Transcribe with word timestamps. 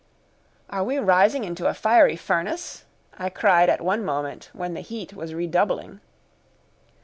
"Are 0.71 0.83
we 0.83 0.97
rising 0.97 1.43
into 1.43 1.67
a 1.67 1.75
fiery 1.75 2.15
furnace?" 2.15 2.85
I 3.19 3.29
cried 3.29 3.69
at 3.69 3.81
one 3.81 4.03
moment 4.03 4.49
when 4.51 4.73
the 4.73 4.81
heat 4.81 5.13
was 5.13 5.35
redoubling. 5.35 6.01